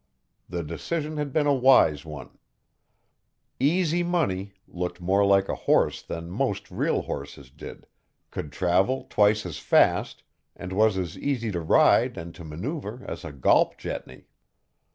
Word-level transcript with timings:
The 0.49 0.63
decision 0.63 1.17
had 1.17 1.31
been 1.31 1.45
a 1.45 1.53
wise 1.53 2.03
one: 2.05 2.39
"Easy 3.59 4.01
Money" 4.01 4.53
looked 4.67 4.99
more 4.99 5.23
like 5.23 5.47
a 5.47 5.53
horse 5.53 6.01
than 6.01 6.31
most 6.31 6.71
real 6.71 7.03
horses 7.03 7.51
did, 7.51 7.85
could 8.31 8.51
travel 8.51 9.05
twice 9.11 9.45
as 9.45 9.59
fast, 9.59 10.23
and 10.55 10.73
was 10.73 10.97
as 10.97 11.19
easy 11.19 11.51
to 11.51 11.61
ride 11.61 12.17
and 12.17 12.33
to 12.33 12.43
maneuver 12.43 13.05
as 13.07 13.23
a 13.23 13.31
golp 13.31 13.77
jetney. 13.77 14.25